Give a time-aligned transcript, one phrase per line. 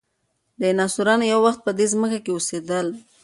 [0.59, 2.87] ډیناسوران یو وخت په دې ځمکه کې اوسېدل.